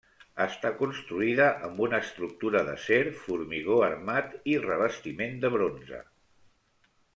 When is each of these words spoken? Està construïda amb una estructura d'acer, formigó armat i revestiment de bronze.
Està 0.43 0.69
construïda 0.77 1.49
amb 1.67 1.83
una 1.87 1.99
estructura 2.05 2.63
d'acer, 2.71 2.99
formigó 3.27 3.77
armat 3.89 4.33
i 4.55 4.57
revestiment 4.65 5.39
de 5.45 5.55
bronze. 5.59 6.01